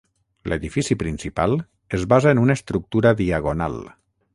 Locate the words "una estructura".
2.49-3.17